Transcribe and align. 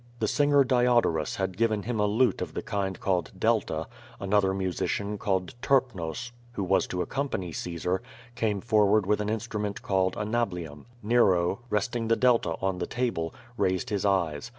The 0.17 0.27
singer 0.27 0.63
Diodorus 0.63 1.35
had 1.35 1.57
given 1.57 1.83
him 1.83 1.99
a 1.99 2.07
lute 2.07 2.41
of 2.41 2.55
the 2.55 2.63
kind 2.63 2.99
called 2.99 3.31
delta; 3.37 3.87
another 4.19 4.51
musician, 4.51 5.19
named 5.23 5.53
Terpnos, 5.61 6.31
who 6.53 6.63
was 6.63 6.87
to 6.87 7.05
accom« 7.05 7.29
pany 7.29 7.53
Caesar, 7.53 8.01
came 8.33 8.61
forward 8.61 9.03
^ith 9.03 9.19
an 9.19 9.29
instrument 9.29 9.83
called 9.83 10.17
a 10.17 10.25
nablium. 10.25 10.85
Nero, 11.03 11.59
resting 11.69 12.07
the 12.07 12.15
delta 12.15 12.55
on 12.63 12.79
the 12.79 12.87
table, 12.87 13.35
raised 13.57 13.91
his 13.91 14.03
eyes. 14.03 14.49